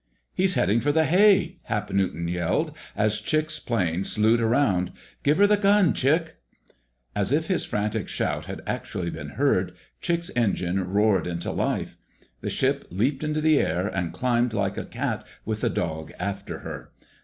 "He's 0.33 0.55
heading 0.55 0.81
for 0.81 0.91
the 0.91 1.05
hay," 1.05 1.59
Hap 1.65 1.91
Newton 1.91 2.27
yelled, 2.27 2.73
as 2.95 3.21
Chick's 3.21 3.59
plane 3.59 4.03
slewed 4.03 4.41
around. 4.41 4.91
"Give 5.21 5.37
her 5.37 5.45
the 5.45 5.57
gun, 5.57 5.93
Chick!" 5.93 6.37
As 7.15 7.31
if 7.31 7.45
his 7.45 7.65
frantic 7.65 8.07
shout 8.09 8.45
had 8.47 8.63
actually 8.65 9.11
been 9.11 9.29
heard, 9.37 9.73
Chick's 10.01 10.31
engine 10.35 10.83
roared 10.87 11.27
into 11.27 11.51
life. 11.51 11.97
The 12.39 12.49
ship 12.49 12.87
leaped 12.89 13.23
into 13.23 13.41
the 13.41 13.59
air, 13.59 13.85
and 13.87 14.11
climbed 14.11 14.53
like 14.55 14.75
a 14.79 14.85
cat 14.85 15.23
with 15.45 15.63
a 15.63 15.69
dog 15.69 16.13
after 16.19 16.61
her. 16.61 16.89